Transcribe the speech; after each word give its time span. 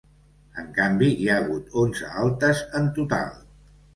En 0.61 0.69
canvi, 0.77 1.09
hi 1.25 1.27
ha 1.33 1.35
hagut 1.41 1.77
onze 1.83 2.09
altes 2.23 2.65
en 2.79 2.91
total. 2.99 3.29